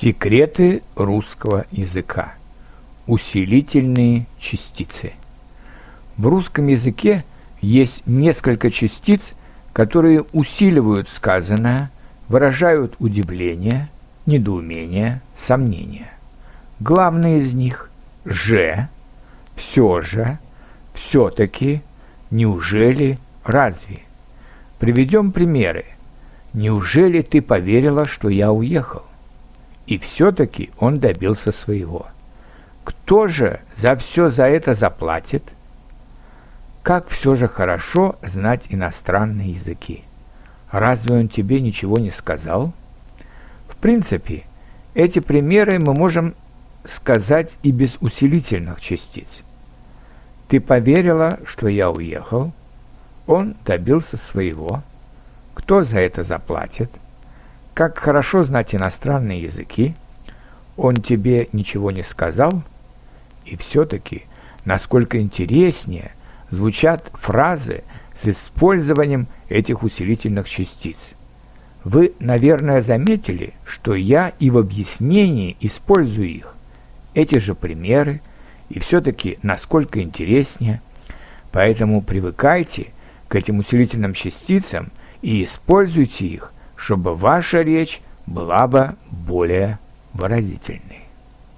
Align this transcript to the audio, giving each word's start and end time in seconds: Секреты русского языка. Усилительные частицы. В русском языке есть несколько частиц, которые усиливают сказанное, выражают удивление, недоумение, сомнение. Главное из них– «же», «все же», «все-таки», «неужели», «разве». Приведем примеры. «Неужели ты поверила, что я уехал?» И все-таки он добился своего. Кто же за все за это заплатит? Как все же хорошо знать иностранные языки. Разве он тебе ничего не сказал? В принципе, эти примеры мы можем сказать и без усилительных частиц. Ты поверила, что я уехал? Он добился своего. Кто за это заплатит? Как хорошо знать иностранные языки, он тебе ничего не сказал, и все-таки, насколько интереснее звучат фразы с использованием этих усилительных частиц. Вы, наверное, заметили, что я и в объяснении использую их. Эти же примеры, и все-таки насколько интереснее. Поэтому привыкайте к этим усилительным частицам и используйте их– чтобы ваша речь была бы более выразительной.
Секреты 0.00 0.82
русского 0.96 1.66
языка. 1.70 2.32
Усилительные 3.06 4.24
частицы. 4.38 5.12
В 6.16 6.26
русском 6.26 6.68
языке 6.68 7.22
есть 7.60 8.06
несколько 8.06 8.70
частиц, 8.70 9.20
которые 9.74 10.24
усиливают 10.32 11.10
сказанное, 11.10 11.90
выражают 12.28 12.94
удивление, 12.98 13.90
недоумение, 14.24 15.20
сомнение. 15.46 16.10
Главное 16.78 17.36
из 17.36 17.52
них– 17.52 17.90
«же», 18.24 18.88
«все 19.54 20.00
же», 20.00 20.38
«все-таки», 20.94 21.82
«неужели», 22.30 23.18
«разве». 23.44 23.98
Приведем 24.78 25.30
примеры. 25.30 25.84
«Неужели 26.54 27.20
ты 27.20 27.42
поверила, 27.42 28.06
что 28.06 28.30
я 28.30 28.50
уехал?» 28.50 29.02
И 29.86 29.98
все-таки 29.98 30.70
он 30.78 30.98
добился 30.98 31.52
своего. 31.52 32.06
Кто 32.84 33.28
же 33.28 33.60
за 33.76 33.96
все 33.96 34.30
за 34.30 34.44
это 34.44 34.74
заплатит? 34.74 35.42
Как 36.82 37.08
все 37.08 37.36
же 37.36 37.48
хорошо 37.48 38.16
знать 38.22 38.62
иностранные 38.68 39.52
языки. 39.52 40.04
Разве 40.70 41.16
он 41.16 41.28
тебе 41.28 41.60
ничего 41.60 41.98
не 41.98 42.10
сказал? 42.10 42.72
В 43.68 43.76
принципе, 43.76 44.44
эти 44.94 45.18
примеры 45.18 45.78
мы 45.78 45.94
можем 45.94 46.34
сказать 46.90 47.50
и 47.62 47.70
без 47.70 47.96
усилительных 48.00 48.80
частиц. 48.80 49.28
Ты 50.48 50.60
поверила, 50.60 51.38
что 51.46 51.68
я 51.68 51.90
уехал? 51.90 52.52
Он 53.26 53.54
добился 53.64 54.16
своего. 54.16 54.82
Кто 55.54 55.84
за 55.84 56.00
это 56.00 56.24
заплатит? 56.24 56.90
Как 57.80 57.96
хорошо 57.96 58.44
знать 58.44 58.74
иностранные 58.74 59.40
языки, 59.40 59.94
он 60.76 60.98
тебе 60.98 61.48
ничего 61.54 61.90
не 61.90 62.02
сказал, 62.02 62.62
и 63.46 63.56
все-таки, 63.56 64.24
насколько 64.66 65.18
интереснее 65.18 66.10
звучат 66.50 67.10
фразы 67.14 67.82
с 68.14 68.28
использованием 68.28 69.28
этих 69.48 69.82
усилительных 69.82 70.46
частиц. 70.46 70.98
Вы, 71.82 72.12
наверное, 72.18 72.82
заметили, 72.82 73.54
что 73.64 73.94
я 73.94 74.34
и 74.38 74.50
в 74.50 74.58
объяснении 74.58 75.56
использую 75.60 76.28
их. 76.28 76.54
Эти 77.14 77.38
же 77.38 77.54
примеры, 77.54 78.20
и 78.68 78.78
все-таки 78.78 79.38
насколько 79.40 80.02
интереснее. 80.02 80.82
Поэтому 81.50 82.02
привыкайте 82.02 82.88
к 83.28 83.36
этим 83.36 83.60
усилительным 83.60 84.12
частицам 84.12 84.90
и 85.22 85.42
используйте 85.42 86.26
их– 86.26 86.52
чтобы 86.80 87.14
ваша 87.14 87.60
речь 87.60 88.00
была 88.26 88.66
бы 88.66 88.94
более 89.10 89.78
выразительной. 90.14 90.99